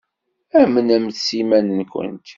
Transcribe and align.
Amnemt 0.61 1.17
s 1.25 1.27
yiman-nkent. 1.37 2.27